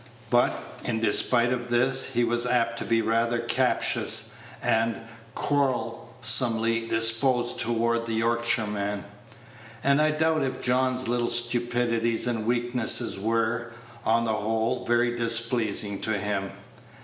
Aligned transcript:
But, 0.31 0.59
in 0.83 0.99
despite 0.99 1.53
of 1.53 1.69
this, 1.69 2.15
he 2.15 2.23
was 2.23 2.47
apt 2.47 2.79
to 2.79 2.85
be 2.85 3.03
rather 3.03 3.37
captious 3.37 4.33
and 4.59 4.95
quarrelsomely 5.35 6.87
disposed 6.87 7.59
toward 7.59 8.07
the 8.07 8.13
Yorkshireman; 8.15 9.03
and 9.83 10.01
I 10.01 10.09
doubt 10.09 10.41
if 10.41 10.59
John's 10.59 11.07
little 11.07 11.29
stupidities 11.29 12.25
and 12.25 12.47
weaknesses 12.47 13.19
were, 13.19 13.73
on 14.03 14.25
the 14.25 14.33
whole, 14.33 14.85
very 14.87 15.15
displeasing 15.15 16.01
to 16.01 16.17
him. 16.17 16.49